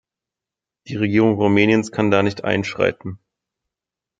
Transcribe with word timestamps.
Die 0.87 0.95
Regierung 0.95 1.35
Rumäniens 1.35 1.91
kann 1.91 2.09
da 2.09 2.23
nicht 2.23 2.43
einschreiten. 2.43 3.19